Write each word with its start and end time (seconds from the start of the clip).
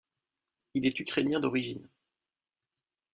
Il 0.73 0.87
est 0.87 0.99
Ukrainien 0.99 1.39
d'origine. 1.39 1.87